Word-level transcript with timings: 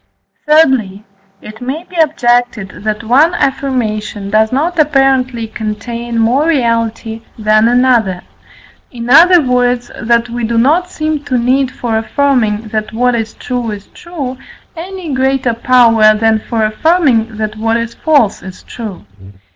Thirdly, 0.47 1.05
it 1.43 1.61
may 1.61 1.83
be 1.83 1.95
objected 1.95 2.69
that 2.83 3.03
one 3.03 3.35
affirmation 3.35 4.31
does 4.31 4.51
not 4.51 4.79
apparently 4.79 5.45
contain 5.47 6.17
more 6.17 6.47
reality 6.47 7.21
than 7.37 7.67
another; 7.67 8.23
in 8.89 9.11
other 9.11 9.39
words, 9.43 9.91
that 10.01 10.27
we 10.27 10.43
do 10.43 10.57
not 10.57 10.89
seem 10.89 11.23
to 11.25 11.37
need 11.37 11.69
for 11.69 11.99
affirming, 11.99 12.69
that 12.69 12.91
what 12.93 13.13
is 13.13 13.35
true 13.35 13.69
is 13.69 13.85
true, 13.93 14.39
any 14.75 15.13
greater 15.13 15.53
power 15.53 16.15
than 16.15 16.39
for 16.39 16.65
affirming, 16.65 17.37
that 17.37 17.55
what 17.55 17.77
is 17.77 17.93
false 17.93 18.41
is 18.41 18.63
true. 18.63 19.05